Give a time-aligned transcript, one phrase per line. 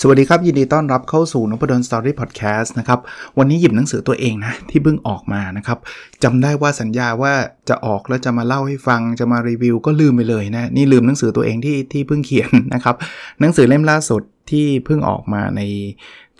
[0.00, 3.00] สวัสดีครับ ยินดีต้อนรับเข้าสู่นพดลสตอรี่พอดแคสต์นะครับ
[3.38, 5.78] วันนี้หยิบหนังสือตัวเองนะ ที่เพิ่งออกมานะครับ
[6.22, 7.34] จำได้ว่าสัญญาว่า
[7.68, 12.96] จะออกแล้วจะมาเล่าให้ฟังจะมารีวิวก็ลืมไปเลยนะ นี่ลืมหนังสือตัวเองที่ที่เพิ่งเขียนนะครับ
[13.40, 15.62] หนังสือเล่มล่าสุดที่เพิ่งออกมาใน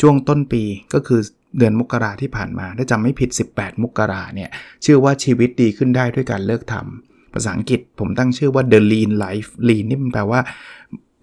[0.01, 0.63] ช่วงต้นปี
[0.95, 1.21] ก็คือ
[1.59, 4.51] เดือนมกราที่ผ่านมาถ้าจำไม่ผิด 18 มกราเนี่ย
[4.85, 10.41] ชื่อว่าชีวิตดีขึ้นได้ด้วยการเลิกทำภาษาอังกฤษผมตั้งชื่อว่า The Lean Life Lean นี่มันแปลว่า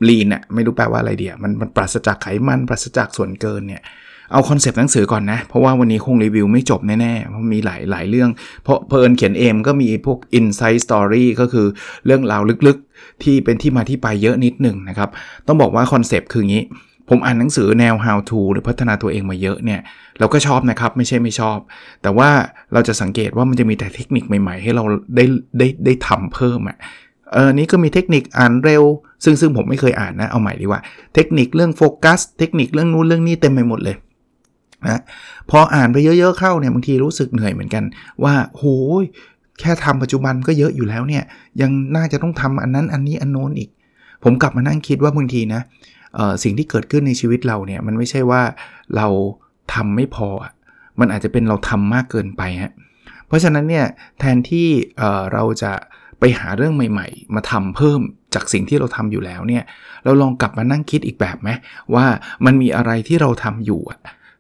[0.10, 3.84] Lean น่ะไม่รู้แปลว่าอะไรเดียวมันมันปราศจากไขมันปราศจากส่วนเกินเนี่ย
[4.32, 8.30] เอาคอนเซปต์หนังสือก่อนนะ เพราะว่าวันนี้คงรีวิวไม่จบแน่ๆ เพราะมีหลายหลายเรื่อง
[8.64, 11.68] เพราะเพลินเขียนเอมก็มีพวก inside story ก็คือ
[12.06, 15.10] เรื่องราวลึกๆ ที่เป็นที่มาที่ไปเยอะนิดหนึ่งนะครับ
[15.48, 16.64] ต้องบอกว่า concept คืองี้
[17.10, 19.82] ผมอ่านหนังสือแนว how to หรือพัฒนาตัวเองมาเยอะเนี่ย
[20.20, 21.58] เราก็ชอบนะครับ ไม่ใช่ไม่ชอบ
[22.04, 22.30] แต่ว่า
[22.74, 24.84] เราจะสังเกตว่ามันจะมีแต่เทคนิคใหม่ๆ ให้เรา
[25.16, 25.26] ได้
[25.58, 26.78] ได้ได้ทำเพิ่มอะ่ะ
[27.34, 28.84] เออนี้ก็มีเทคนิคอ่านเร็ว
[29.24, 30.82] ซึ่งซึ่งผมไม่เคยอ่านนะ เอาใหม่ดีกว่า
[31.14, 33.96] เทคนิคเรื่องโฟกัส เทคนิคเรื่องนู้นเรื่องนี้เต็มไปหมดเลย
[34.86, 35.02] นะ
[35.50, 37.84] พออ่านไปเยอะๆเข้าเนี่ยบางทีรู้สึกเหนื่อยเหมือนกัน
[38.24, 38.64] ว่าโห
[39.02, 39.04] ย
[39.60, 41.24] แค่ทำปัจจุบันก็เยอะอยู่แล้วเนี่ย
[41.62, 43.70] ยังน่าจะต้องทำอันนั้นอันนี้อันโน้นอีก
[44.24, 45.62] ผมกลับมานั่งคิดว่าบางทีนะ
[46.44, 48.42] สิ่งที่เกิดขึ้นในชีวิตเราเนี่ยมันไม่ใช่ว่า
[48.96, 49.08] เรา
[49.74, 50.30] ทำไม่พอ
[51.00, 52.74] มันอาจจะเป็นเราทำมากเกินไปฮะ
[53.28, 53.86] เพราะฉะนั้นเนี่ย
[54.20, 54.68] แทนที่
[55.34, 55.72] เราจะ
[56.26, 58.00] ไปหาเรื่องใหม่ ๆ มาทำเพิ่ม
[58.36, 59.64] จากสิ่งที่เราทำอยู่แล้วเนี่ย
[60.04, 61.50] เราลองกลับมานั่งคิดอีกแบบไหม
[61.94, 62.06] ว่า
[62.46, 63.82] มันมีอะไรที่เราทำอยู่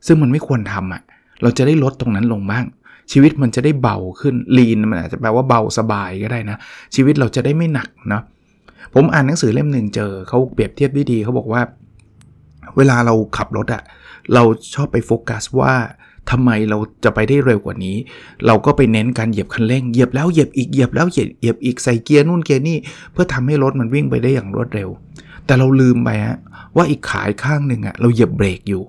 [0.07, 1.01] ซึ่งมันไม่ควรทำอะ
[1.41, 2.65] เราจะได้ลดตรงนั้นลงบ้าง
[3.11, 6.57] ชีวิตมันจะได้เบาขึ้นลีนมันอาจจะแปลว่าเบาสบายก็ได้นะ
[6.95, 8.23] ชีวิตเราจะได้ไม่หนักเนาะ
[8.93, 11.61] ผมอ่านหนังสือเล่มหนึ่งเจอเขาเปรียบเทียบได้ดีเขาบอกว่า
[12.77, 13.83] เวลาเราขับรถอะ
[14.33, 14.43] เรา
[14.75, 15.73] ชอบไปโฟกัสว่า
[16.31, 17.95] ทำไมเราจะไปได้เร็วกว่านี้
[18.45, 22.77] เราก็ไปเน้นการเหยียบคันเร่งเหยียบแล้วเหยียบอีกเหยียบแล้วเหยียบเหยียบอีกใส่เกียร์นู่นเกียร์นี่
[23.11, 24.89] เพื่อทำให้รถมันวิ่งไปได้อย่างรวดเร็ว
[25.45, 26.37] แต่เราลืมไปฮะ
[26.75, 28.83] ว่าอีกขายข้างหนึ่งอะเราเหยียบเบรกอยู่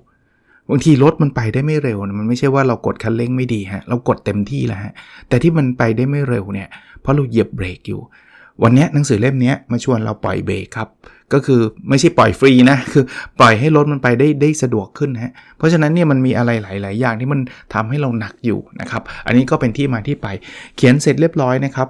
[0.70, 4.92] บางทีรถมันไปได้ไม่เร็วมันไม่ใช่ว่าเรากดคันเร่งไม่ดีฮะเรากดเต็มที่แล้วฮะ
[5.28, 6.68] แต่ที่มันไปได้ไม่เร็วเนี่ย
[7.00, 8.00] เพราะเราเหยียบเบรกอยู่
[8.62, 10.88] วันนี้หนังสือเล่มนี้มาชวนเราปล่อยเบรกครับ
[11.32, 13.04] ก็คือไม่ใช่ปล่อยฟรีนะ คือ
[13.38, 17.40] ปล่อยให้รถมันไปได้ได้สะดวกขึ้นฮะ เพราะฉะนั้นเนี่ยมันมีอะไรหลาย ๆ อย่างที่มัน
[17.74, 20.26] ทำให้เราหนักอยู่นะครับ อันนี้ก็เป็นที่มาที่ไป
[20.76, 21.88] เขียนเสร็จเรียบร้อยนะครับ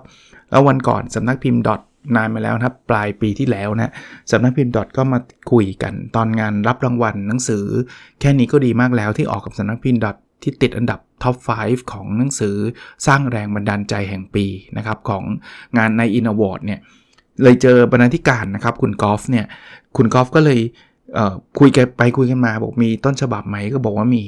[0.50, 1.81] แล้ววันก่อนสำนักพิมพ์ดอท
[2.17, 3.93] นานมาแล้วครับปลายปีที่แล้วนะ
[4.31, 5.19] สำนักพิมพ์ดอทก็มา
[5.53, 7.65] คุยกันตอนงานรับรางวัลหนังสือ
[8.21, 12.56] แค่นี้ก็ดีมากแล้วที่ออกกับสำนักพิมพ์ดอทที่ติดอันดับ top 5 ของหนังสือ
[13.06, 14.47] สร้างแรงบันดาลใจแห่งปี
[14.77, 15.22] นะครับของ
[15.78, 16.81] งานนายอินทร์ Award เนี่ย
[17.43, 19.47] เลยเจอบรรณาธิการนะครับคุณกอล์ฟเนี่ย
[19.97, 20.61] คุณกอล์ฟก็เลย
[21.15, 24.25] คุยกันไปคุยกันมาบอกมีต้นฉบับไหมก็บอกว่ามี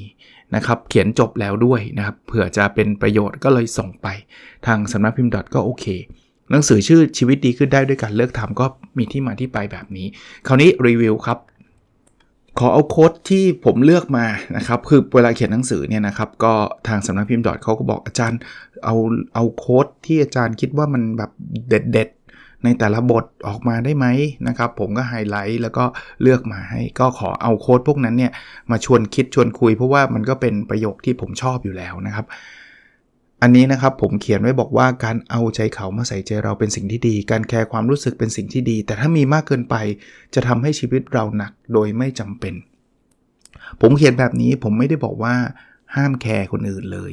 [0.54, 4.06] นะครับเขียนจบแล้วด้วยนะครับเผื่อจะเป็นประโยชน์ก็เลยส่งไป
[4.66, 5.86] ทางสำนักพิมพ์ดอทก็โอเค
[6.50, 8.66] หนังสือชื่อชีวิตดีขึ้นได้ด้วยการเลิกทำก็
[8.98, 10.06] มีที่มาที่ไปแบบนี้
[10.46, 11.38] คราวนี้รีวิวครับ
[12.58, 16.52] ขอเอา quote ที่ผมเลือกมานะครับ คือเวลาเขียนหนังสือเนี่ยนะครับ ก็
[16.88, 18.38] ทางสำนักพิมพ์ดอทเขาก็บอกอาจารย์
[18.84, 18.94] เอา
[19.34, 21.30] เอา quote ที่อาจารย์คิดว่ามันแบบ
[21.68, 22.08] เด็ดเด็ด
[22.64, 24.06] ในแต่ละบทออกมาได้ไหม
[24.48, 25.84] นะครับ ผมก็ไฮไลท์แล้วก็
[26.22, 28.32] เลือกมาให้ก็ขอเอา quote พวกนั้นเนี่ย
[28.70, 32.26] มาชวนคิดชวนคุย เพราะว่ามันก็เป็นประโยคที่ผมชอบอยู่แล้วนะครับ
[33.42, 39.74] อันนี้นะครับผมเขียนไว้บอกว่าการเอาใจเขามาใส่ใจเราเป็นสิ่งที่ดี การแคร์ความรู้สึกเป็นสิ่งที่ดี แต่ถ้ามีมากเกินไป
[40.34, 42.54] จะทำให้ชีวิตเราหนักโดยไม่จำเป็น
[43.80, 45.34] ผมเขียนแบบนี้ผมไม่ได้บอกว่า
[45.94, 47.12] ห้ามแคร์คนอื่นเลย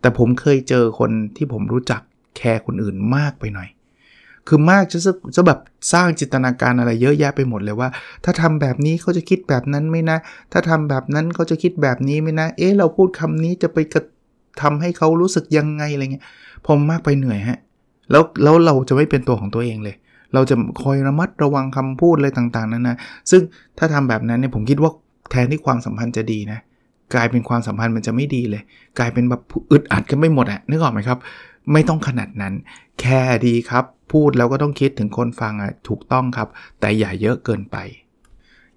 [0.00, 2.00] แต่ผมเคยเจอคนที่ผมรู้จัก
[2.36, 3.68] แคร์คนอื่นมากไปหน่อย
[4.48, 4.98] คือมากจะ
[5.36, 5.58] จะแบบ
[5.92, 7.88] สร้างจินตนาการอะไรเยอะแยะไปหมดเลยว่า
[8.24, 10.18] ถ้าทำแบบนี้เขาจะคิดแบบนั้นไหมนะ
[10.52, 14.04] ถ้าทำแบบนั้นเขาจะคิดแบบนี้ไหมนะ เอ๊ะเราพูดคำนี้จะไปกระ
[14.62, 16.24] ทำให้เขารู้สึกยังไงอะไรเงี้ย
[16.64, 17.58] พอมากไปเหนื่อยฮะ
[18.10, 19.96] แล้วแล้วเราจะไม่เป็นตัวของตัวเองเลย
[20.34, 22.96] เราจะคอยระมัดระวังคำพูดอะไรต่างๆนั่นนะ
[23.30, 23.42] ซึ่ง
[23.78, 24.90] ถ้าทำแบบนั้นเนี่ยผมคิดว่า
[25.30, 26.58] แทนที่ความสัมพันธ์จะดีนะ
[27.14, 28.62] กลายเป็นความสัมพันธ์มันจะไม่ดีเลย
[28.98, 31.18] กลายเป็นแบบอึดอัดกันไม่หมดอะนึกออกไหมครับ
[31.72, 32.54] ไม่ต้องขนาดนั้น
[33.00, 36.48] แค่ดีครับ พูดแล้วก็ต้องคิดถึงคนฟังอะถูกต้องครับ
[36.80, 37.76] แต่อย่าเยอะเกินไป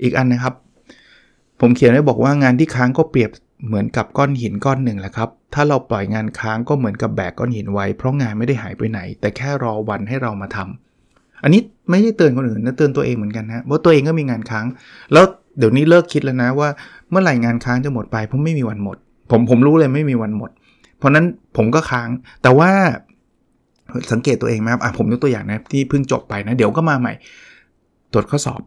[0.02, 0.54] อีกอันนะครับ
[1.62, 3.32] ผมเขียนไว้บอกว่างานที่ค้างก็เปรียบ
[3.68, 14.66] เหมือนกับก้อนหินก้อนหนึ่งแหละครับ ถ้าเราปล่อยงานค้างก็เหมือนกับแบกก้อนหินไว้ เพราะงานไม่ได้หายไปไหน แต่แค่รอวันให้เรามาทำอันนี้ไม่ได้เตือนคนอื่นนะเตือนตัวเองเหมือนกันนะว่าตัวเองก็มีงานค้าง
[15.14, 15.26] แล้ว
[15.58, 16.70] เดี๋ยวนี้เลิกคิดแล้วนะว่า
[17.10, 18.98] เมื่อไหร่งานค้างจะหมดไปเพราะไม่มีวันหมด
[19.32, 20.52] ผมผมรู้เลยไม่มีวันหมด
[20.98, 21.26] เพราะนั้น
[21.58, 22.10] ผมก็ค้าง
[22.44, 22.72] แต่ว่า
[24.12, 27.14] สังเกตตัวเองไหมครับอะผมยกตัวอย่างนะที่เพิ่งจบไปนะ เดี๋ยวก็มาใหม่
[28.12, 28.62] ตรวจข้อสอบ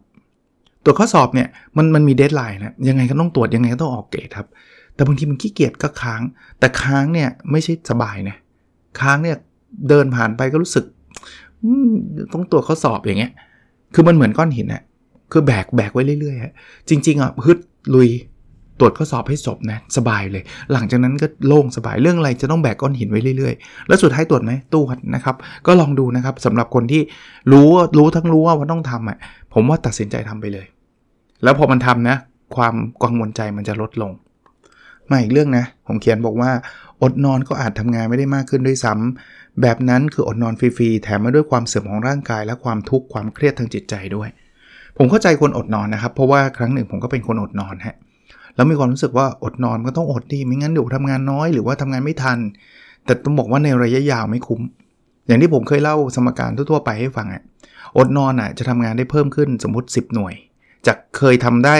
[0.83, 1.47] ตรวจข้อสอบเนี่ย
[1.77, 4.47] มันมันมีเดทไลน์นะยังไงก็ต้องตรวจยังไงก็ต้องออกเกรดครับ
[4.95, 6.21] แต่บางทีมันขี้เกียจก็ค้าง
[6.59, 8.35] แต่ค้างเนี่ยไม่ใช่สบายนะ
[8.99, 9.37] ค้างเนี่ย
[9.89, 10.85] เดินผ่านไปก็รู้สึก
[12.33, 13.31] ต้องตรวจข้อสอบอย่างเงี้ย
[13.93, 14.83] คือมันเหมือนก้อนหินนะ
[15.31, 16.53] คือแบกแบกไว้เรื่อยๆฮะ
[16.89, 17.59] จริงๆอะฮึด
[17.93, 18.09] ลุย
[18.81, 20.43] ตรวจข้อสอบให้จบนะสบายเลย
[20.73, 24.83] หลังจากนั้นก็โล่งสบายเรื่องอะไรจะต้องแบกก้อนหินไว้เรื่อยๆ แล้วสุดท้ายตรวจไหมตู้
[25.15, 25.35] นะครับ
[25.67, 27.01] ก็ลองดูนะครับสำหรับคนที่
[27.51, 29.17] รู้รู้ทั้งรู้ว่าว่าต้องทำอะ
[29.53, 30.65] ผมว่าตัดสินใจทำไปเลย
[31.43, 32.15] แล้วพอมันทำนะ
[32.55, 34.11] ความกังวลใจมันจะลดลง
[35.11, 36.51] มาอีกเรื่องนะผมเขียนบอกว่า
[37.03, 44.29] อดนอนก็อาจทำงานไม่ได้มากขึ้นด้วยซ้ำแบบนั้นคืออดนอนฟรีๆแถมมาด้วยความเสื่อมของร่างกาย และความทุกข์ความเครียดทางจิตใจด้วย
[44.97, 47.95] ผมเข้าใจคนอดนอนนะครับ เพราะว่าครั้งหนึ่งผมก็เป็นคนอดนอนฮะ
[48.55, 52.37] แล้วมีความรู้สึกว่าอดนอนก็ต้องอดดีไม่งั้นเดี๋ยวทำงานน้อยหรือว่าทำงานไม่ทัน
[53.05, 54.61] แต่ต้องบอกว่าในระยะยาวไม่คุ้ม
[55.27, 57.43] อย่างที่ผมเคยเล่าสมการทั่วๆไปให้ฟังอะ
[57.97, 60.33] อดนอนอะจะทำงานได้เพิ่มขึ้นสมมติ 10 หน่วย
[60.87, 61.75] จากเคยทำได้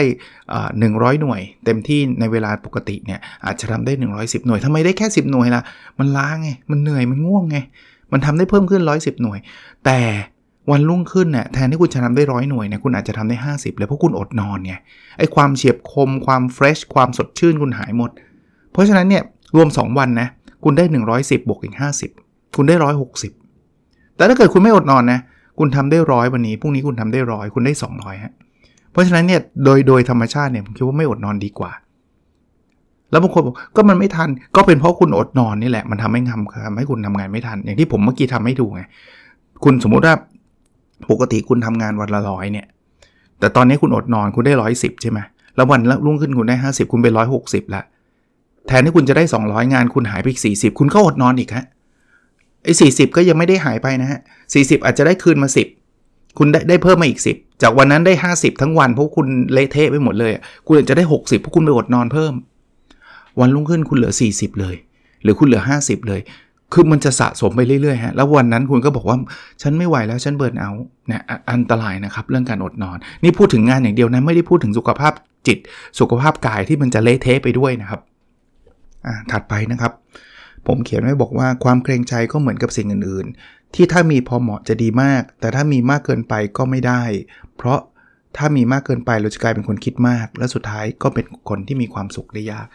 [0.78, 5.62] หนึ่งร้อยหน่วย เต็มที่ในเวลาปกติเนี่ยอาจจะทำได้ 110 หน่วยทำไมได้แค่ 10 หน่วยล่ะ
[5.98, 7.58] มันล้าไงมันเหนื่อยมันง่วงไง
[8.12, 9.38] มันทำได้เพิ่มขึ้น 110 หน่วย
[9.84, 9.98] แต่
[10.70, 14.74] วันรุ่งขึ้นเนี่ยแทนที่คุณจะทำได้ร้อยหน่วยเนี่ยคุณอาจจะทำได้ 50 เลยเพราะคุณอดนอนไง
[15.18, 18.10] ไอ้ความเฉียบคม ความเฟรชความสดชื่นคุณหายหมด
[18.72, 19.22] เพราะฉะนั้นเนี่ย
[19.56, 20.28] รวม 2 วันนะ
[20.64, 20.84] คุณได้
[21.16, 21.76] 110 บวกอีก
[22.14, 22.74] 50 คุณได้
[23.46, 25.20] 160 แต่ถ้าเกิดคุณไม่อดนอนนะ
[25.58, 28.32] คุณทำได้ร้อยวันนี้พรุ่งนี้คุณทำได้ร้อยคุณได้ 200ฮะ
[28.92, 31.72] เพราะฉะนั้นเนี่ยโดยโดยธรรมชาติเนี่ยผมคิดว่าไม่อดนอนดีกว่า
[33.10, 38.82] แล้วบางคนบอกก็มันไม่ทันก็เป็นเพราะคุณอดนอนนี่แหละมันทำให้ทำทำให้คุณทำงานไม่ทัน อย่างที่ผมเมื่อกี้ทำให้ดูไง
[39.64, 40.14] คุณสมมุติว่า
[41.10, 42.66] ปกติคุณทำงานวันละร้อยเนี่ย
[43.38, 45.18] แต่ตอนนี้คุณอดนอนคุณได้ร้อยสิบใช่ไหม
[45.56, 47.82] แล้ววันรุ่งขึ้นคุณได้ 50 คุณเป็นร้อยหกสิบละ
[48.66, 51.64] แทนที่คุณจะได้ 200 งานคุณหายไปอีก40 คุณก็อดนอนอีกฮะ
[52.64, 54.20] ไอ้สี่สิบก็ยังไม่ได้หายไปนะฮะ
[54.54, 55.48] สี่สิบอาจจะได้คืนมา
[55.94, 60.32] 10 คุณได้ได้เพิ่มมาอีก 10 จากวันนั้นได้ 50 ทั้งวันเพราะคุณเละเทะไปหมดเลย
[60.66, 62.32] คุณอาจจะได้ 60 เพราะคุณไปอดนอนเพิ่ม
[63.40, 64.76] วันรุ่งขึ้นคุณเหลือ 40 เลย
[65.22, 66.20] หรือคุณเหลือ 50 เลย
[66.72, 69.16] คือมันจะสะสมไปเรื่อยๆฮะแล้ววันนั้นคุณก็บอกว่า
[69.62, 70.70] ฉันไม่ไหวแล้วฉันเบิร์นเอา
[71.08, 71.22] เนี่ย
[71.52, 75.12] อันตรายนะครับเรื่องการอดนอน นี่พูดถึงงานอย่างเดียวนะไม่ได้พูดถึงสุขภาพ
[75.46, 75.58] จิต
[76.00, 78.00] สุขภาพกายที่มันจะเละเทะไปด้วยนะครับ
[79.06, 79.92] อ่าถัดไปนะครับ
[80.66, 87.02] ผมเขียนไว้บอกว่าความเกรงใจก็เหมือนกับสิ่งอื่น ๆ ที่ถ้ามีพอเหมาะจะดีมาก แต่ถ้ามีมากเกินไปก็ไม่ได้
[87.56, 87.80] เพราะ
[88.36, 92.66] ถ้ามีมากเกินไปเราจะกลายเป็นคนคิดมาก และสุดท้ายก็เป็นคนที่มีความสุขได้ยาก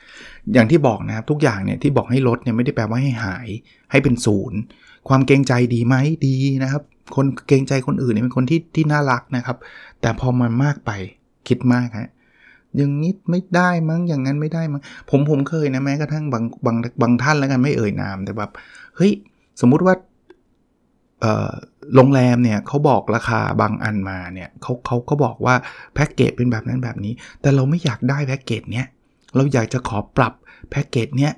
[0.53, 3.47] อย่างที่บอกนะครับทุกอย่างเนี่ยที่บอกให้ลดเนี่ยไม่ได้แปลว่าให้หาย
[3.91, 4.59] ให้เป็นศูนย์
[5.07, 5.95] ความเกรงใจดีไหม
[6.27, 6.83] ดีนะครับ
[7.15, 9.57] คนเกรงใจคนอื่นเนี่ยเป็นคนที่ที่น่ารักนะครับ
[10.01, 10.91] แต่พอมันมากไป
[11.47, 12.09] คิดมากฮะ
[12.77, 18.51] อย่างนี้ไม่ได้มั้งอย่างนั้นไม่ได้มั้งผมผมเคยนะแม้กระทั่งบางบางบางท่านแล้วกันไม่เอ่ยนามแต่แบบ
[18.95, 19.11] เฮ้ย
[19.61, 19.95] สมมุติว่า
[21.95, 25.55] โรงแรมเนี่ยเขาบอกราคาบางอันมาเนี่ยเขาเขาก็บอกว่า
[25.95, 28.87] แพ็กเกจเป็นแบบนั้นแบบนี้ แต่เราไม่อยากได้แพ็กเกจเนี้ย
[29.35, 30.33] เราอยากจะขอปรับ
[30.71, 31.33] แพ็กเกจเนี้ย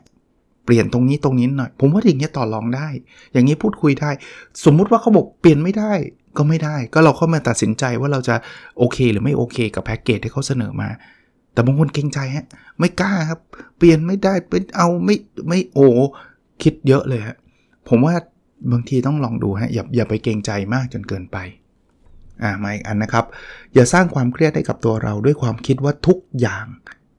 [0.66, 2.88] เปลี่ยนตรงนี้ตรงนี้หน่อย ผมว่าอย่างเงี้ยต่อรองได้
[3.34, 4.10] อย่างนี้พูดคุยได้
[4.66, 5.92] สมมุติว่าเขาบอกเปลี่ยนไม่ได้
[6.38, 8.36] ก็ไม่ได้ ก็เราเข้ามาตัดสินใจว่าเราจะ
[8.78, 10.90] โอเค หรือไม่โอเค กับแพ็กเกจที่เขาเสนอมา
[11.54, 12.45] แต่บางคนเกรงใจฮะ
[12.80, 13.40] ไม่กล้าครับ
[13.78, 15.16] เปลี่ยนไม่ได้เป็นเอาไม่
[15.48, 15.80] ไม่โอ
[16.63, 17.38] คิดเยอะเลยฮะ
[17.90, 18.13] ผมว่า
[18.71, 21.37] บางทีต้องลองดูฮะอย่าอย่าไปเกรงใจมากจนเกินไป
[22.44, 23.25] อ่ามาอีกอันนะครับ
[23.73, 26.66] อย่าสร้างความเครียดให้กับตัวเราด้วยความคิดว่าทุกอย่าง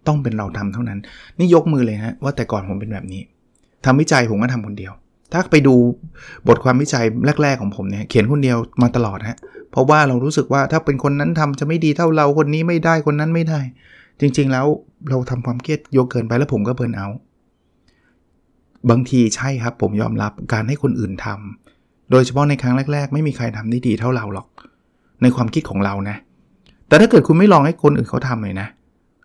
[0.06, 0.99] ต้องเป็นเราทำเท่านั้น
[1.38, 3.23] นี่ยกมือเลยฮะว่าแต่ก่อนผมเป็นแบบนี้
[3.85, 4.92] ทำวิจัยผมก็ทำคนเดียว
[5.32, 5.75] ถ้าไปดู
[6.49, 7.04] บทความวิจัย
[7.42, 9.38] แรก ๆ ของผมเนี่ยเขียนคนเดียวมาตลอดฮะ
[9.70, 13.61] เพราะว่าเรารู้สึกว่าถ้าเป็นคนนั้นทำจะไม่ดีเท่าเราคนนี้ไม่ได้คนนั้นไม่ได้
[14.20, 14.66] จริง ๆ แล้ว
[15.11, 17.09] เราทำความเครียดโยกเกินไปแล้วผมก็เบิร์นเอา
[18.90, 24.49] บางทีใช่ครับผมยอมรับการให้คนอื่นทำโดยเฉพาะในครั้งแรก ๆ ไม่มีใครทำได้ดีเท่าเราหรอก
[25.22, 26.16] ในความคิดของเรานะ
[26.88, 28.68] แต่ถ้าเกิดคุณไม่ลองให้คนอื่นเขาทำเลยนะ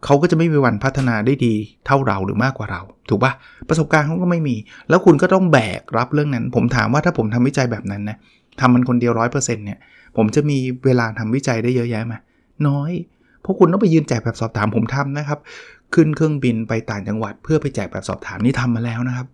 [0.06, 1.54] เขาก็จะไม่มีวันพัฒนาได้ดี
[1.86, 3.34] เท่าเราหรือมากกว่าเรา ถูกปะ
[3.68, 4.56] ประสบการณ์เขาก็ไม่มี
[4.90, 8.18] แล้วคุณก็ต้องแบกรับเรื่องนั้น ผมถามว่าถ้าผมทำวิจัยแบบนั้นนะ
[8.60, 9.80] ทำมันคนเดียวร้อยเปอร์เซ็นต์เนี่ย
[10.18, 12.14] ผมจะมีเวลาทำวิจัยได้เยอะแยะไหม
[12.68, 12.92] น้อย
[13.42, 15.40] เพราะคุณต้องไปยืนแจกแบบสอบถามผมทำนะครับ
[15.94, 19.28] ขึ้นเครื่องบินไปต่างจังหวัด เพื่อไปแจกแบบสอบถามนี่ทำมาแล้วนะครับ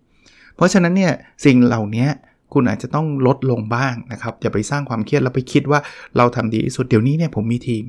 [0.55, 1.13] เพราะฉะนั้นเนี่ย
[1.46, 2.08] สิ่งเหล่านี้
[2.53, 5.79] คุณอาจจะต้องลดลงบ้างนะครับอย่าไปสร้างความเครียดแล้วไปคิดว่า
[6.17, 7.84] เราทำดีที่สุดเดี๋ยวนี้เนี่ยผมมีทีม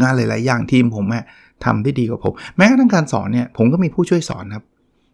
[0.00, 1.24] งานหลาย ๆ อย่างทีมผมอะ
[1.64, 4.64] ทำได้ดีกว่าผม แม้กระทั่งการสอนเนี่ยผมก็มีผู้ช่วยสอนครับ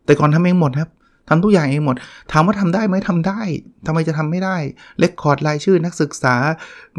[0.05, 0.91] แต่ก่อนทำเองหมดครับ
[1.29, 1.97] ทำทุกอย่างเองหมด
[2.33, 3.41] ถามว่าทำได้ไหมทำได้
[3.87, 4.57] ทำไมจะทำไม่ได้
[4.99, 6.35] เลคคอร์ดรายชื่อนักศึกษา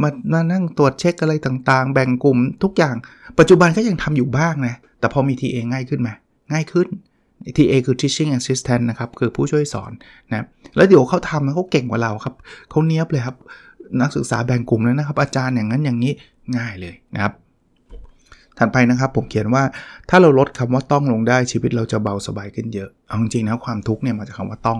[0.01, 2.95] มามานั่งตรวจเช็คอะไรต่างๆ แบ่งกลุ่มทุกอย่าง
[3.39, 6.09] ปัจจุบันก็ยังทำอยู่บ้างนะ แต่พอมีทีเองง่ายขึ้นไหม
[6.51, 6.87] ง่ายขึ้น
[7.57, 9.91] TA คือ teaching assistant นะครับ คือผู้ช่วยสอน
[10.31, 10.45] นะ
[10.75, 12.33] แล้วเดี๋ยวเขาทำเขาเก่งกว่าเราครับ
[12.69, 13.35] เขาเนี้ยบเลยครับ
[14.01, 16.13] นักศึกษาแบ่งกลุ่มแล้วนะครับ อาจารย์อย่างนั้นอย่างนี้
[16.57, 17.33] ง่ายเลยนะครับ
[18.57, 19.63] ถัดไปนะครับผมเขียนว่า
[20.09, 24.79] ถ้าเราลดคำว่าต้องลงได้ชีวิตเราจะเบาสบายขึ้นเยอะ เอาจริงๆนะความทุกข์เนี่ยมาจากคาว่าต้อง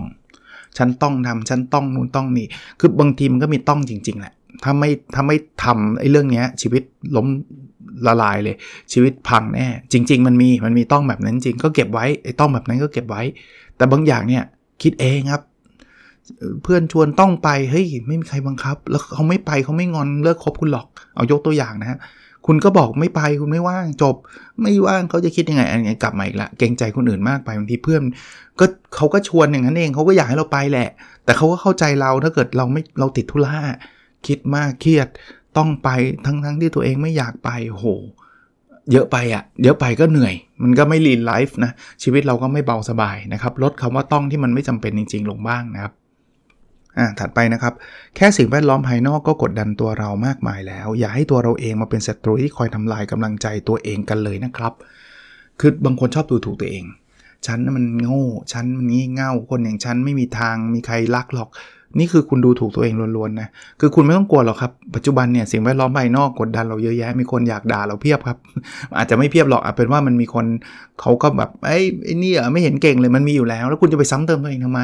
[0.78, 2.46] ฉันต้องทำฉันต้องนู่นต้องนี่
[2.80, 4.32] คือบางทีมันก็มีต้องจริงๆแหละ
[4.64, 6.82] ถ้าไม่ถ้าไม่ทำไอ้เรื่องนี้ชีวิต
[7.16, 7.26] ล้ม
[8.06, 8.56] ละลายเลย
[8.92, 13.22] ชีวิตพังแน่ จริง ๆ มันมีมันมีต้องแบบนั้นจริงก็เก็บไว้ไอ้ต้องแบบนั้นก็เก็บไว้
[13.76, 14.42] แต่บางอย่างเนี่ย
[14.82, 15.42] คิดเองครับ
[16.62, 21.98] เพื่อนชวนต้องไปเฮ้ยไม่มีใครบังคับ แล้วเขาไม่ไปเขาไม่งอนเลิกคบคุณหรอก เอายกตัวอย่างนะฮะ
[22.46, 24.16] คุณก็บอกไม่ไปคุณไม่ว่างจบ
[24.62, 28.02] ไม่ว่างเขาจะคิดยังไงอันนี้กลับมาอีกละเกรงใจคนอื่นมากไปบางทีเพื่อน
[28.60, 30.88] ก็เขาก็ชวนอย่างนั้นเองเขาก็อยากให้เราไปแหละ
[31.24, 33.54] แต่เขาก็เข้าใจเราถ้าเกิดเราไม่เราติดธุระ
[34.26, 35.08] คิดมากเครียด
[35.56, 35.88] ต้องไป
[36.26, 37.86] ทั้งทั้งที่ตัวเองไม่อยากไปโห
[38.92, 45.92] เยอะไปอะ่ะเยอะไปก็เหนื่อย มันก็ไม่ลีนไลฟ์นะ ชีวิตเราก็ไม่เบาสบายนะครับ ลดคำว่าต้องที่มันไม่จำเป็นจริง ๆ ลงบ้างนะครับ
[46.98, 47.74] อ่าถัดไปนะครับ
[48.16, 54.72] แค่สิ่งแวดล้อมภายนอกก็กดดันตัวเรามากมายแล้ว อย่าให้ตัวเราเองมาเป็นศัตรูที่คอยทำลายกำลังใจตัวเองกันเลยนะครับ
[55.60, 56.84] คือบางคนชอบดูถูกตัวเอง
[57.46, 61.48] ฉันมันโง่ ฉันมันงี่เง่า คนอย่างฉันไม่มีทางมีใครรักหรอก
[61.98, 63.48] นี่คือคุณดูถูกตัวเองล้วนๆนะ
[63.80, 68.38] คือคุณไม่ต้องกลัวหรอกครับ ปัจจุบันเนี่ยสิ่งแวดล้อมภายนอกกดดันเราเยอะแยะ มีคนอยากด่าเราเพียบครับ
[68.96, 70.46] อาจจะไม่เพียบหรอกอาจเป็นว่ามันมีคน
[71.00, 74.80] เขาก็แบบไอ้ไอ้นี่อะไม่เห็นเก่งเลยมันมีอยู่แล้ว แล้วคุณจะไปซ้ำเติมตัวเองทำไม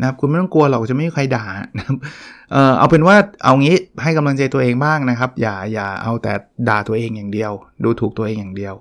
[0.00, 1.44] นะครับคุณไม่ต้องกลัวหรอกจะไม่มีใครด่า
[1.76, 1.96] นะครับ
[2.52, 6.32] เออเอาเป็นว่าเอางี้ให้กำลังใจตัวเองบ้างนะครับ อย่าอย่าเอาแต่
[6.68, 7.52] ด่าตัวเองอย่างเดียว
[7.84, 8.74] ดูถูกตัวเองอย่างเดียว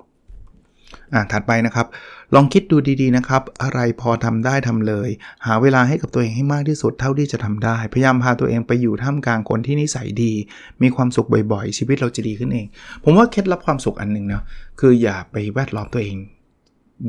[1.14, 1.88] อ่าถัดไปนะครับ
[2.36, 5.10] ลองคิดดูดีๆนะครับ อะไรพอทำได้ทำเลย
[5.46, 10.34] หาเวลาให้กับตัวเองให้มากที่สุดเท่าที่จะทำได้ พยายามพาตัวเองไปอยู่ท่ามกลางคนที่นิสัยดี
[10.82, 12.66] มีความสุขบ่อยๆ ชีวิตเราจะดีขึ้นเอง
[13.04, 14.44] ผมว่าเคล็ดลับความสุขอันหนึ่งเนาะ
[14.80, 16.18] คืออย่าไปแวดล้อมตัวเอง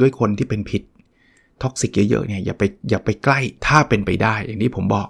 [0.01, 0.83] ด้วยคนที่เป็นพิษ
[1.63, 5.07] toxic เยอะๆเนี่ยอย่าไปอย่าไปใกล้ถ้าเป็นไปได้ อย่างที่ผมบอก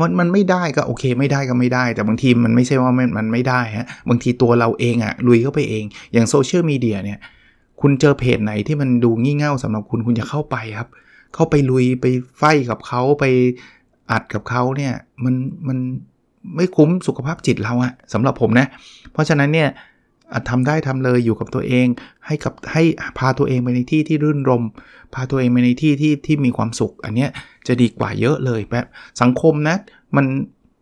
[0.00, 7.18] มันมันไม่ได้ก็โอเค ไม่ได้ก็ไม่ได้ แต่บางทีมันไม่ใช่ว่ามันมันไม่ได้ฮะบางทีตัวเราเองอะลุยเข้าไปเอง อย่างโซเชียลมีเดียเนี่ย
[7.80, 10.88] คุณเจอเพจไหนที่มันดูงี่เง่าสำหรับคุณคุณจะเข้าไปครับ
[11.34, 12.06] เข้าไปลุยไป
[12.38, 13.24] ไฟกับเขาไป
[14.10, 14.94] อัดกับเขาเนี่ย
[15.24, 15.34] มัน
[15.68, 15.78] มัน
[16.56, 18.66] ไม่คุ้มสุขภาพจิตเราอะสำหรับผมนะ
[19.12, 19.68] เพราะฉะนั้นเนี่ย
[20.48, 21.86] ทำได้ทำเลยอยู่กับตัวเอง
[22.26, 22.82] ให้กับให้
[23.18, 24.62] พาตัวเองไปในที่ที่รื่นรม
[25.14, 27.30] พาตัวเองไปในที่ที่ที่มีความสุข อันเนี้ย
[27.66, 28.86] จะดีกว่าเยอะเลยแบบ
[29.22, 29.76] สังคมนะ
[30.16, 30.26] มัน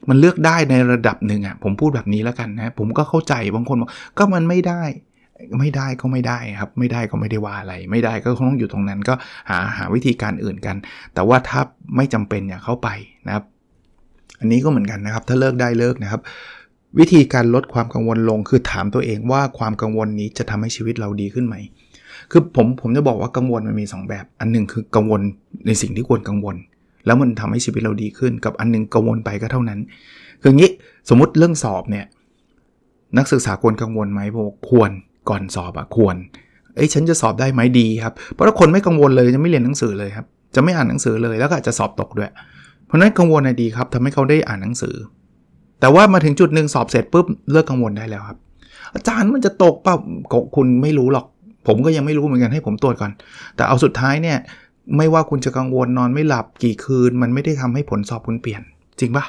[0.08, 4.82] มันเลือกได้ในระดับหนึ่งอะผมพูดแบบนี้แล้วกันนะ ผมก็เข้าใจบางคนบอกก็มันไม่ได้
[5.58, 9.14] ไม่ได้ก็ไม่ได้ครับ ไม่ได้ก็ไม่ได้ว่าอะไร ไม่ได้ก็ต้องอยู่ตรงนั้นก็
[9.50, 10.76] หาหาวิธีการอื่นกัน
[11.14, 11.60] แต่ว่าถ้า
[11.96, 12.88] ไม่จำเป็นอย่าเข้าไป
[13.26, 13.44] นะครับ
[14.40, 16.20] อันนี้ก็เหมือนกันนะครับ ถ้าเลิกได้เลิกนะครับ
[16.98, 21.56] วิธีการลดความกังวลลงคือถามตัวเองว่าความกังวลนี้จะทำให้ชีวิตเราดีขึ้นไหม
[22.30, 25.20] คือผมผมจะบอกว่ากังวลมันมี 2 แบบ อันนึงคือกังวล
[25.66, 26.56] ในสิ่งที่ควรกังวล
[27.06, 29.80] แล้วมันทำให้ชีวิตเราดีขึ้น กับอันนึงกังวลไปก็เท่านั้น
[30.42, 30.70] คืองี้
[31.08, 32.06] สมมติเรื่องสอบเนี่ย
[33.18, 34.90] นักศึกษาควรกังวลไหมบอกควร
[35.28, 36.16] ก่อนสอบอะควร
[36.76, 42.30] เอ้ยฉันจะสอบได้ไหมดีครับ เพราะถ้าคนไม่กังวลเลยจะไม่เรียนหนังสือเลยครับ จะไม่อ่านหนังสือเลยแล้วก็อาจจะสอบตกด้วย
[42.86, 44.96] เพราะนั้นกังวลดีครับทำให้เขาได้อ่านหนังสือ
[45.80, 48.38] แต่ว่ามาถึงจุดหนึ่งสอบเสร็จปุ๊บเลิกกังวลได้แล้วครับ
[48.94, 49.96] อาจารย์มันจะตกเปล่า
[50.56, 51.26] คุณไม่รู้หรอก
[51.66, 53.12] ผมก็ยังไม่รู้เหมือนกันให้ผมตรวจก่อน
[53.56, 54.38] แต่เอาสุดท้ายเนี่ย
[54.96, 58.62] ไม่ว่าคุณจะกังวลนอนไม่หลับกี่คืน มันไม่ได้ทำให้ผลสอบคุณเปลี่ยน
[59.00, 59.24] จริงปะ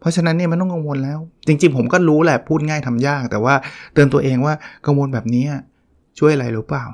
[0.00, 3.54] เพราะฉะนั้นเนี่ยมันต้องกังวลแล้ว จริง ๆ ผมก็รู้แหละพูดง่ายทำยาก แต่ว่า
[3.94, 4.54] เตือนตัวเองว่า
[4.86, 5.44] กังวลแบบนี้
[6.18, 6.84] ช่วยอะไรหรือเปล่า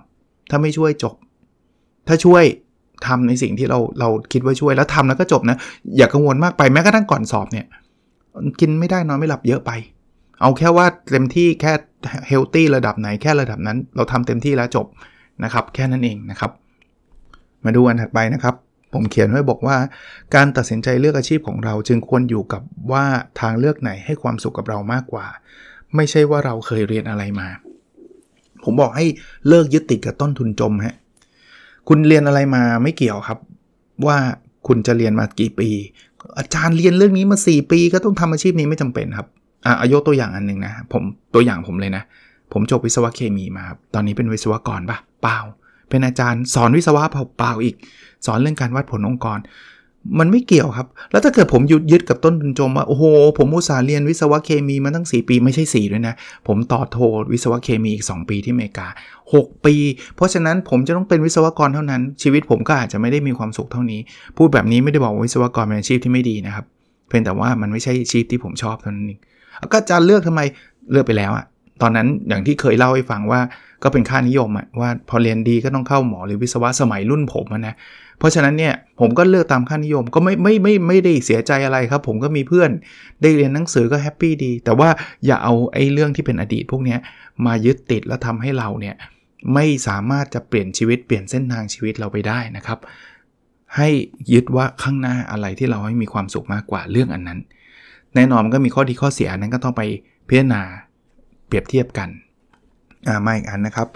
[0.51, 1.15] ถ้าไม่ช่วยจบ
[2.09, 2.45] ถ้าช่วย
[3.07, 5.57] ทำในสิ่งที่เราเราคิดว่าช่วยแล้วทำแล้วก็จบนะ
[5.97, 7.67] อย่ากังวลมากไปแม้กระทั่งก่อนสอบเนี่ย
[8.61, 9.71] กินไม่ได้นอนไม่หลับเยอะไป
[10.41, 11.73] เอาแค่ว่าเต็มที่แค่
[12.29, 14.87] เฮลตี้ระดับไหนแค่ระดับนั้น เราทำเต็มที่แล้วจบ
[15.45, 16.51] นะครับ แค่นั้นเองนะครับ
[17.65, 18.55] มาดูอันถัดไปนะครับ
[18.95, 19.77] ผมเขียนไว้บอกว่า
[20.35, 23.05] การตัดสินใจเลือกอาชีพของเราจึงควรอยู่กับว่า
[23.41, 25.27] ทางเลือกไหนให้ความสุขกับเรามากกว่า
[25.97, 27.49] ไม่ใช่ว่าเราเคยเรียนอะไรมา
[28.65, 29.07] ผมบอกให้
[29.49, 30.97] เลิกยึดติดกับต้นทุนจมฮะ
[31.89, 33.39] คุณเรียนอะไรมาไม่เกี่ยวครับ
[34.07, 34.17] ว่า
[34.67, 35.69] คุณจะเรียนมากี่ปี
[36.39, 39.29] อาจารย์เรียนเรื่องนี้มา 4 ปีก็ต้องทำอาชีพนี้ไม่จำเป็นครับ
[39.67, 41.03] อะอายกตัวอย่างอันหนึ่งนะผม
[41.35, 42.03] ตัวอย่างผมเลยนะ
[42.53, 45.39] ผมจบวิศวะเคมีมาครับตอนนี้เป็นวิศวกรปะเปล่า
[45.89, 47.77] เป็นอาจารย์สอนวิศวะเปล่าอีก
[48.27, 49.39] สอนเรื่องการวัดผลองค์กร
[50.19, 53.05] มันไม่เกี่ยวครับ แล้วถ้าเกิดผมยึดยึดกับต้นทุนจมว่าโอ้โห
[53.39, 56.15] ผมอุตสาห์เรียนวิศวะเคมีมาตั้ง 4 ปีไม่ใช่ 4 ด้วยนะ
[56.47, 56.99] ผมต่อโท
[57.33, 58.87] วิศวะเคมีอีก 2 ปีที่อเมริกา
[59.27, 59.75] 6 ปี
[60.17, 64.01] เพราะฉะนั้นผมจะต้องเป็นวิศวกรเท่านั้น ชีวิตผมก็อาจจะไม่ได้มีความสุขเท่านี้
[64.37, 66.65] พูดแบบนี้ไม่ได้บอกว่าวิศวกรเป็นอาชีพที่ไม่ดีนะครับ
[67.09, 69.21] เพียงแต่ว่ามันไม่ใช่อาชีพที่ผมชอบเท่านั้นเอง
[69.73, 70.41] ก็จะเลือกทำไม
[70.93, 71.45] เลือกไปแล้วอะ
[71.83, 73.41] ตอนนั้นอย่างที่เคยเล่าให้ฟังว่า
[73.83, 77.75] ก็เป็นค่านิยมอะว่าพอเรียนดีก็ต้องเข้าหมอหรือวิศวะสมัยรุ่นผมนะ
[78.19, 82.71] เพราะฉะนั้นเนี่ยผมก็เลือกตามค่านิยมก็ไม่ไม่ไม่ไม่ได้เสียใจอะไรครับ ผมก็มีเพื่อน
[83.23, 84.89] ได้เรียนหนังสือก็แฮปปี้ดี แต่ว่า
[85.27, 86.97] อย่าเอาไอ้เรื่องที่เป็นอดีตพวกนี้
[87.47, 88.97] มายึดติดแล้วทำให้เราเนี่ย
[89.55, 92.79] ไม่สามารถจะเปลี่ยนชีวิตเปลี่ยนเส้นทางชีวิตเราไปได้นะครับ
[93.77, 93.89] ให้
[94.33, 97.39] ยึดว่าข้างหน้าอะไรที่เราให้มีความสุขมากกว่าเรื่องอันนั้น
[98.15, 99.83] แน่นอนมันก็มีข้อดีข้อเสียนั้นก็ต้องไป
[100.29, 100.63] พิจารณา
[101.47, 102.09] เปรียบเทียบกัน
[103.09, 103.89] อ่ามาอีกอันนะครับ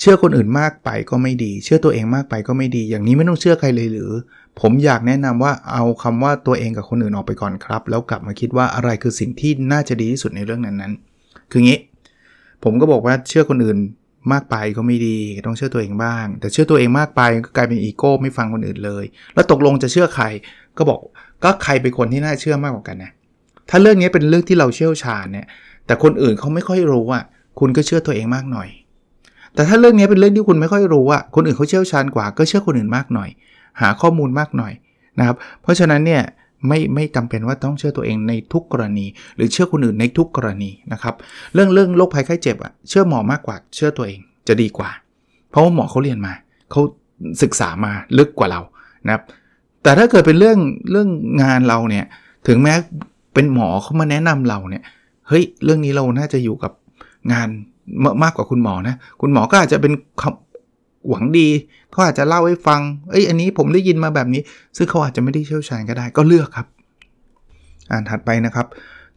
[0.00, 4.10] เชื่อคนอื่นมากไปก็ไม่ดี เชื่อตัวเองมากไปก็ไม่ดี อย่างนี้ไม่ต้องเชื่อใครเลยหรือ
[4.60, 11.78] ผมอยากแนะนำว่าเอาคำว่าตัวเองกับคนอื่นออกไปก่อนครับ แล้วกลับมาคิดว่าอะไรคือสิ่งที่น่าจะดีที่สุดในเรื่องนั้นๆ คืองี้
[12.64, 13.78] ผมก็บอกว่าเชื่อคนอื่น
[14.32, 15.16] มากไปก็ไม่ดี
[15.46, 19.04] ต้องเชื่อตัวเองบ้าง แต่เชื่อตัวเองมากไปก็กลายเป็นอีโก้ไม่ฟังคนอื่นเลย
[19.34, 20.24] แล้วตกลงจะเชื่อใคร
[20.78, 21.00] ก็บอก
[21.44, 23.12] ก็ใครเป็นคนที่น่าเชื่อมากกว่ากันนะ
[23.70, 25.46] ถ้าเรื่องนี้เป็นเรื่องที่เราเชี่ยวชาญเนี่ย
[25.88, 27.24] แต่คนอื่นเขาไม่ค่อยรู้อะ
[27.58, 28.68] คุณก็เชื่อตัวเองมากหน่อย
[29.54, 33.28] แต่ถ้าเรื่องนี้เป็นเรื่องที่คุณไม่ค่อยรู้อะคนอื่นเขาเชี่ยวชาญกว่า ก็เชื่อคนอื่นมากหน่อย
[33.80, 34.72] หาข้อมูลมากหน่อย
[35.18, 36.22] นะครับ เพราะฉะนั้นเนี่ย
[36.68, 41.14] ไม่ไม่จำเป็นว่าต้องเชื่อตัวเองในทุกกรณี หรือเชื่อคนอื่นในทุกกรณีนะครับ
[41.54, 44.90] เรื่องเรื่องโรคภัยไข้เจ็บอะเชื่อหมอมากกว่าเชื่อตัวเองจะดีกว่า
[45.50, 46.34] เพราะว่าหมอเขาเรียนมา
[46.70, 46.80] เขา
[47.42, 48.60] ศึกษามาลึกกว่าเรา
[49.06, 49.22] นะครับ
[49.82, 50.58] แต่ถ้าเกิดเป็นเรื่อง
[50.90, 51.08] เรื่อง
[51.42, 52.04] งานเราเนี่ย
[52.46, 52.74] ถึงแม้
[53.34, 54.84] เป็นหมอเขามาแนะนำเราเนี่ย
[55.28, 56.72] เฮ้ยเรื่องนี้เราน่าจะอยู่กับ
[57.32, 57.48] งาน
[58.22, 59.92] มากกว่าคุณหมอนะ คุณหมอก็อาจจะเป็น
[61.08, 61.48] หวังดี
[61.90, 62.80] เขาอาจจะเล่าให้ฟัง
[63.10, 64.42] เอ้ยอันนี้ผมได้ยินมาแบบนี้
[64.76, 66.66] ซึ่งเขาอาจจะไม่ได้เชี่ยวชาญก็ได้ก็เลือกครับ
[67.90, 68.66] อ่านถัดไปนะครับ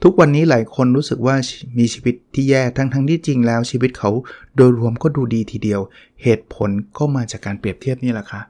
[0.03, 1.35] ทุกวันนี้หลายคนรู้สึกว่า
[1.77, 4.09] มีชีวิตที่แย่ทั้งทั้งที่จริงแล้วชีวิตเขา
[4.55, 5.81] โดยรวมก็ดูดีทีเดียว
[6.23, 8.41] เหตุผลก็มาจากการเปรียบเทียบนี่แหละค่ะ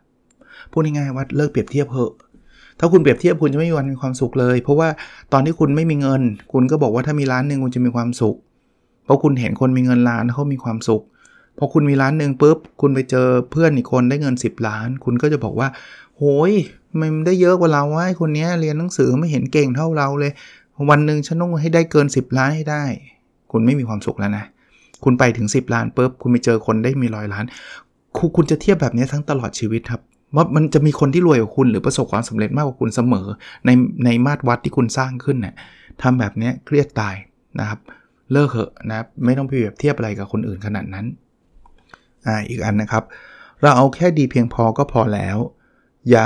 [0.72, 2.12] พูดง่ายๆว่าเลิกเปรียบเทียบเถอะ
[2.82, 4.90] ถ้าคุณเปรียบเทียบคุณจะไม่มีวันมีความสุขเลย เพราะว่า
[5.34, 6.22] ตอนที่คุณไม่มีเงิน
[6.54, 8.36] คุณก็บอกว่าถ้ามีล้านหนึ่งคุณจะมีความสุข
[9.06, 11.04] เพราะคุณเห็นคนมีเงินล้านเขามีความสุข
[11.58, 15.68] พอคุณมีล้านหนึ่งปุ๊บคุณไปเจอเพื่อนอีกคนได้เงิน 10 ล้าน คุณก็จะบอกว่า
[16.18, 16.52] โหย
[17.00, 20.32] มันได้เยอะกว่าเราว่าคนนี้เรียนหนังสือไม่เห็นเก่งเท่าเราเลย
[20.90, 22.84] วันหนึ่งฉันต้องให้ได้เกิน 10 ล้านให้ได้
[23.52, 24.46] คุณไม่มีความสุขแล้วนะ
[25.04, 27.46] คุณไปถึง 10 ล้านปุ๊บคุณไปเจอคนได้มีร้อยล้าน
[28.36, 30.02] คุณจะเทียบแบบนี้ทั้งตลอดชีวิตครับ
[30.36, 33.28] ว่ามันจะมีคนที่รวยกว่าคุณหรือประสบความสำเร็จมากกว่าคุณเสมอ
[33.66, 33.70] ใน
[34.06, 35.56] ในมาตรวัดที่คุณสร้างขึ้นเนะี่ย
[36.02, 37.16] ทำแบบนี้เครียดตาย
[37.60, 37.80] นะครับ
[38.32, 41.06] เลิกเหอะนะไม่ต้องไปเปรียบเทียบอะไรกับคนอื่นขนาดนั้น
[42.28, 43.04] อ่าอีกอันนะครับ
[43.62, 45.38] เราเอาแค่ดีเพียงพอก็พอแล้ว
[46.10, 46.26] อย่า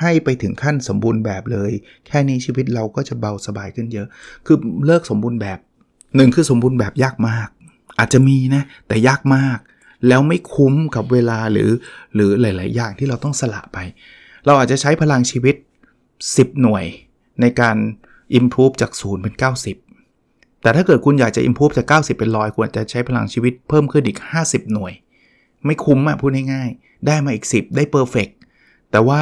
[0.00, 1.72] ให้ไปถึงขั้นสมบูรณ์แบบเลย
[2.06, 4.06] แค่นี้ชีวิตเราก็จะเบาสบายขึ้นเยอะ
[4.46, 4.56] คือ
[4.86, 5.58] เลิกสมบูรณ์แบบ
[6.16, 7.48] หนึ่งคือสมบูรณ์แบบยากมาก
[7.98, 9.58] อาจจะมีนะแต่ยากมาก
[10.08, 11.70] แล้วไม่คุ้มกับเวลาหรือ
[12.14, 13.78] หรือหลาย ๆ อย่างที่เราต้องสละไป
[14.46, 15.54] เราอาจจะใช้พลังชีวิต
[16.08, 16.84] 10 หน่วย
[17.40, 17.76] ในการ
[18.38, 19.34] improve จาก 0 เป็น
[19.98, 24.92] 90 แต่ถ้าเกิดคุณอยากจะ improve จาก 90 เป็นร้อยควรจะใช้พลังชีวิตเพิ่มขึ้นอีก 50 หน่วย
[25.66, 28.32] ไม่คุ้มอะพูดง่ายๆ ได้มาอีก 10 ได้ perfect
[28.90, 29.20] แต่ว่า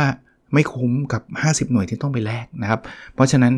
[0.54, 2.80] ไม่คุ้มกับ 50 หน่วยที่ต้องไปแลกนะครับ
[3.14, 3.54] เพราะฉะนั้น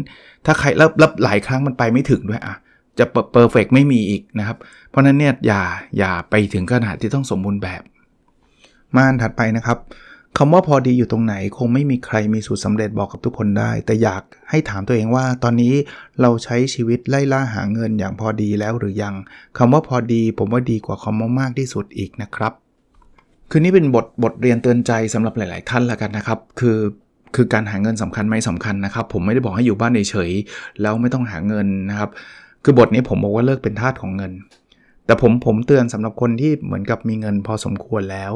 [0.46, 0.88] ถ้าใครแล้ว
[1.24, 2.54] หลายครั้งมันไปไม่ถึงด้วยอะ
[2.98, 4.56] จะเพอร์เฟกไม่มีอีกนะครับ
[4.90, 5.62] เพราะนั้นเนี่ยอย่า
[5.98, 7.82] อย่าไปถึงขนาดที่ต้องสมบูรณ์แบบ
[8.94, 9.78] มาอันถัดไปนะครับ
[10.38, 15.74] คำว่าพอดีอยู่ตรงไหนคงไม่มีใครมีสูตรสาเร็จบอกกับทุกคนได้ แต่อยากให้ถามตัวเองว่า ตอนนี้
[16.20, 19.14] เราใช้ชีวิตไล่ล่าหาเงินอย่างพอดีแล้วหรือยัง
[19.58, 22.52] คำว่าพอดี ผมว่าดีกว่าคำว่ามากที่สุดอีกนะครับ
[23.50, 26.78] คือนี่เป็นบทบทเรียนเตือนใจสำหรับหลาย ๆ ท่านแล้วกันนะครับ คือ
[27.34, 32.10] คือการหาเงินสำคัญไหมสำคัญนะครับ ผมไม่ได้บอกให้อยู่บ้านเฉยๆแล้วไม่ต้องหาเงินนะครับ
[32.68, 34.32] คือบทนี้ผมบอกว่าเลิกเป็นทาสของเงิน
[35.06, 38.32] แต่ผมผมเตือนสำหรับคนที่เหมือนกับมีเงินพอสมควรแล้ว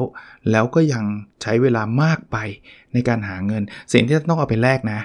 [0.51, 1.03] แล้วก็ยัง
[1.41, 2.37] ใช้เวลามากไป
[2.93, 3.61] ในการหาเงิน
[3.93, 4.99] สิ่งที่ต้องเอาไปแลกนะ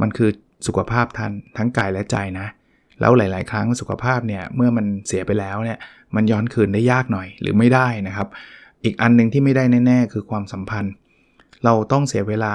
[0.00, 0.30] มันคือ
[0.66, 2.46] สุขภาพท่านทั้งกายและใจนะ
[3.00, 5.78] แล้วหลาย ๆ ครั้งสุขภาพเนี่ยเมื่อมันเสียไปแล้วเนี่ย
[6.14, 8.28] มันย้อนคืนได้ยากหน่อยหรือไม่ได้นะครับ
[8.84, 10.92] อีกอันนึงที่ไม่ได้แน่ ๆ คือความสัมพันธ์
[11.64, 12.54] เราต้องเสียเวลา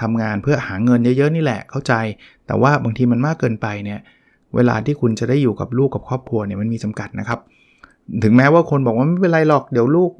[0.00, 1.94] ทำงานเพื่อหาเงินเยอะ ๆ นี่แหละเข้าใจ
[2.46, 4.00] แต่ว่าบางทีมันมากเกินไปเนี่ย
[4.54, 7.38] เวลาที่คุณจะได้อยู่กับลูกกับครอบครัวเนี่ยมันมีจำกัดนะครับ
[8.24, 10.10] ถึงแม้ว่าคนบอกว่าไม่เป็นไรหรอกเดี๋ยวลูก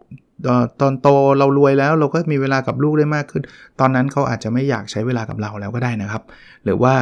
[0.80, 3.42] ตอนโตเรารวยแล้วเราก็มีเวลากับลูกได้มากขึ้น
[3.80, 6.22] ตอนนั้นเขาอาจจะไม่อยากใช้เวลากับเราแล้วก็ได้นะครับ
[6.64, 6.94] หรือว่า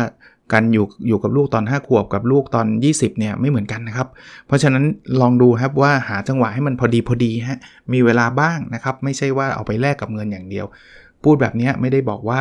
[0.52, 4.08] การอยู่อยู่กับลูกตอน 5 ขวบกับลูกตอน 20เนี่ยไม่เหมือนกันนะครับ
[4.46, 4.84] เพราะฉะนั้น
[5.20, 7.58] ลองดูครับว่าหาจังหวะให้มันพอดีพอดีฮะ
[7.92, 10.66] มีเวลาบ้างนะครับ ไม่ใช่ว่าเอาไปแลกกับเงินอย่างเดียว
[11.24, 12.38] พูดแบบนี้ไม่ได้บอกว่า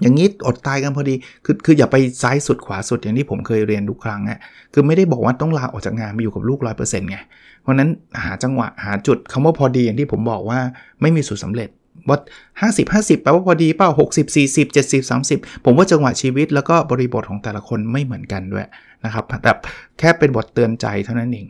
[0.00, 4.38] อย่างนี้อดตายกันพอดี คือคืออย่าไปซ้ายสุดขวาสุดอย่างที่ผมเคยเรียนทุกครั้งอะ
[4.72, 7.18] คือไม่ได้บอกว่าต้องลาออกจากงานไปอยู่กับลูกร้อยเปอร์เซ็นต์ไง
[7.62, 7.90] เพราะนั้น
[8.22, 10.60] หาจังหวะหาจุดคำว่าพอดีอย่างที่ผมบอกว่า
[11.00, 11.68] ไม่มีสูตรสาเร็จ
[12.08, 12.18] ว่า
[12.60, 18.66] ห้าสิบห้าสิบแปลว่าพอดีเปล่าหกสิบสี่สิบเจ็ดสิบสามสิบผมว่าจังหวะชีวิตแล้วก็บริบทของแต่ละคนไม่เหมือนกันด้วย
[19.04, 19.52] นะครับแต่
[19.98, 21.46] แค่เป็นบทเตือนใจเท่านั้นเอง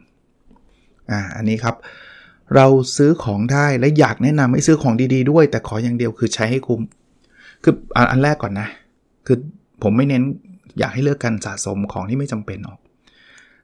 [1.11, 1.74] อ่าอันนี้ครับ
[2.55, 6.81] เราซื้อของได้และอยากแนะนำให้ซื้อของดีๆด้วย แต่ขออย่างเดียวคือใช้ให้คุ้ม
[7.62, 7.75] คือ
[8.11, 8.68] อันแรกก่อนนะ
[9.27, 9.37] คือ
[9.83, 10.22] ผมไม่เน้น
[10.79, 12.79] อยากให้เลือกการสะสมของที่ไม่จำเป็นออก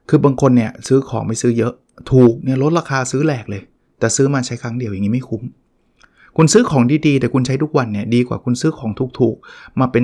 [0.09, 1.73] คือบางคนเนี่ยซื้อของไม่ซื้อเยอะ
[2.11, 3.61] ถูกเนี่ยลดราคาซื้อแหลกเลย
[3.99, 5.43] แต่ซื้อมาใช้ครั้งเดียวอย่างนี้ไม่คุ้ม
[6.37, 10.03] คุณซื้อของดีๆ แต่คุณใช้ทุกวันเนี่ยดีกว่าคุณซื้อของถูกๆ มาเป็น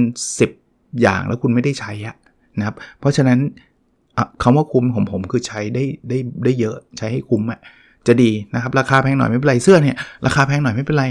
[0.49, 2.15] 10 อย่างแล้วคุณไม่ได้ใช้อะ
[2.57, 3.39] นะครับ เพราะฉะนั้น
[4.43, 7.59] คำว่าคุ้มของผมคือใช้ได้ได้ได้เยอะใช้ให้คุ้มอะ
[8.07, 11.05] จะดีนะครับ ราคาแพงหน่อยไม่เป็นไรเสื้อเนี่ยราคาแพงหน่อยไม่เป็นไร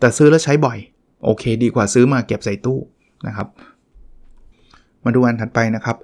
[0.00, 0.78] แต่ซื้อแล้วใช้บ่อย
[1.24, 2.78] โอเค ดีกว่าซื้อมาเก็บใส่ตู้
[3.26, 3.48] นะครับ
[5.04, 5.96] มาดูอันถัดไปนะครับ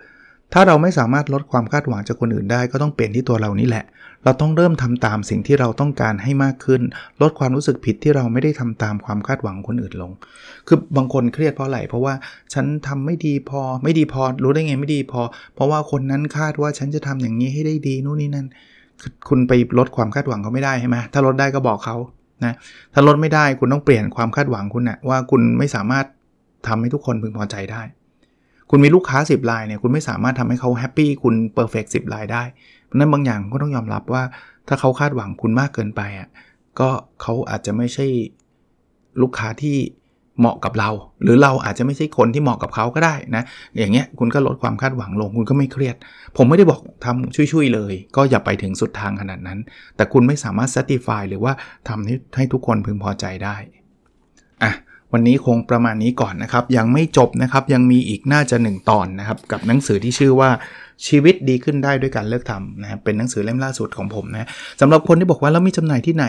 [0.53, 3.85] ถ้าเราไม่สามารถลดความคาดหวังจากคนอื่นได้ก็ต้องเปลี่ยนที่ตัวเรานี่แหละ
[4.25, 6.83] เราต้องเริ่มทำตามสิ่งที่เราต้องการให้มากขึ้น
[7.23, 10.13] ลดความรู้สึกผิดที่เราไม่ได้ทำตามความคาดหวังคนอื่นลง
[10.67, 12.15] คือบางคนเครียดเพราะอะไรเพราะว่า
[12.55, 15.21] ฉันทำไม่ดีพอไม่ดีพอรู้ได้ไงไม่ดีพอ
[15.55, 18.47] เพราะว่าคนนั้นคาดว่าฉันจะทำอย่างนี้ให้ได้ดีนู่นนี่นั่น
[19.29, 21.97] คุณไปลดความคาดหวังเขาไม่ได้ใช่ไหมถ้าลดได้ก็บอกเขา
[22.43, 22.55] นะ
[22.95, 26.07] ถ้าลดไม่ได้คุณต้องเปลี่ยนความคาดหวังคุณนะว่าคุณไม่สามารถ
[26.67, 27.83] ทำให้ทุกคนพึงพอใจได้
[28.71, 32.43] คุณมีลูกค้า 10รายเนี่ยคุณไม่สามารถทำให้เขา happy คุณ perfect สิบรายได้
[32.85, 34.23] เพราะนั้นบางอย่างก็ต้องยอมรับว่า
[34.69, 36.29] ถ้าเขาคาดหวังคุณมากเกินไปอะ
[36.81, 36.91] ก็
[37.23, 38.07] เขาอาจจะไม่ใช่
[39.23, 39.77] ลูกค้าที่
[40.41, 40.91] เหมาะกับเรา
[41.23, 43.43] หรือเราอาจจะไม่ใช่คนที่เหมาะกับเขาก็ได้นะ
[43.79, 45.97] อย่างเงี้ยคุณก็ลดความคาดหวังลง คุณก็ไม่เครียด
[46.37, 49.59] ผมไม่ได้บอกทำชุ่ยๆเลย ก็อย่าไปถึงสุดทางขนาดนั้น
[49.97, 51.53] แต่คุณไม่สามารถ satisfy หรือว่า
[51.89, 53.57] ทำให้ให้ทุกคนพึงพอใจได้
[54.65, 54.73] อะ
[55.13, 60.51] วันนี้คงประมาณนี้ก่อนนะครับ ยังไม่จบนะครับ ยังมีอีกน่าจะ 1 ตอนนะครับ กับหนังสือที่ชื่อว่า
[61.07, 64.49] ชีวิตดีขึ้นได้ด้วยการเลิกทำนะครับเป็นหนังสือเล่มล่าสุดของผมนะ
[64.81, 66.27] สำหรับคนที่บอกว่าแล้วมีจำหน่ายที่ไหน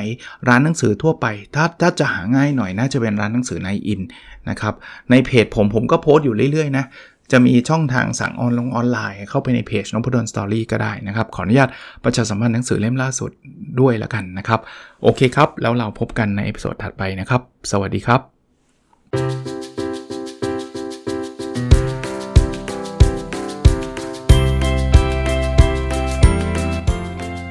[0.50, 1.26] ร้านหนังสือทั่วไป
[1.56, 4.02] ถ้าถ้าจะหาง่ายหน่อยน่าจะเป็นร้านหนังสือในอิน
[4.50, 4.74] นะครับ
[5.12, 6.86] ในเพจผมผมก็โพสต์อยู่เรื่อยๆนะ
[7.32, 11.70] จะมีช่องทางสั่งออนลงออนไลน์ เข้าไปในเพจนพดลสตอรี่ก็ได้นะครับ ขออนุญาต
[12.04, 13.32] ประชาสัมพันธ์หนังสือเล่มล่าสุด
[13.80, 14.60] ด้วยแล้วกันนะครับ
[15.04, 19.65] โอเคครับ แล้วเราพบกันใน episode ถัดไปนะครับ สวัสดีครับ